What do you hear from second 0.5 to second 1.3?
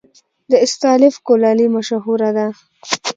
د استالف